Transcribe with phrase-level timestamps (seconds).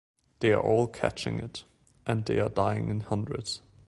[0.39, 1.63] They are all catching it—
[2.07, 3.61] and they are dying in hundreds.